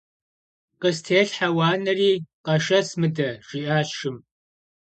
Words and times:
-Къыстелъхьэ 0.81 1.47
уанэри, 1.57 2.13
къэшэс 2.45 2.89
мыдэ!- 2.99 3.29
жиӏащ 3.47 3.89
шым. 3.97 4.17